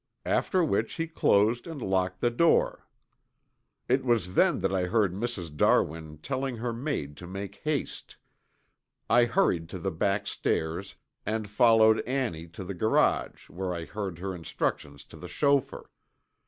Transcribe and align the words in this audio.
After 0.25 0.63
which 0.63 0.95
he 0.95 1.05
closed 1.05 1.67
and 1.67 1.79
locked 1.79 2.21
the 2.21 2.31
door. 2.31 2.87
It 3.87 4.03
was 4.03 4.33
then 4.33 4.61
that 4.61 4.73
I 4.73 4.85
heard 4.85 5.13
Mrs. 5.13 5.55
Darwin 5.55 6.17
telling 6.17 6.57
her 6.57 6.73
maid 6.73 7.15
to 7.17 7.27
make 7.27 7.57
haste. 7.61 8.17
I 9.11 9.25
hurried 9.25 9.69
to 9.69 9.77
the 9.77 9.91
back 9.91 10.25
stairs 10.25 10.95
and 11.23 11.47
followed 11.47 11.99
Annie 11.99 12.47
to 12.47 12.63
the 12.63 12.73
garage 12.73 13.47
where 13.47 13.75
I 13.75 13.85
heard 13.85 14.17
her 14.17 14.33
instructions 14.33 15.03
to 15.05 15.17
the 15.17 15.27
chauffeur. 15.27 15.87